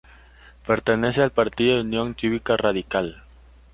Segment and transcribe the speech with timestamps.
[0.65, 3.21] Pertenece al partido Unión Cívica Radical.